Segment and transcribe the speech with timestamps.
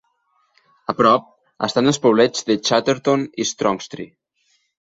[0.93, 1.27] A prop,
[1.69, 4.09] estan els poblets de Chatterton i Strongstry.